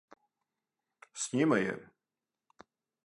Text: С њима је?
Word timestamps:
С 1.25 1.27
њима 1.41 1.59
је? 1.65 1.77